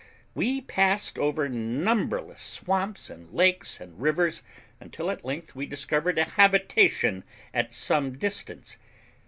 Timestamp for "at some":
7.53-8.17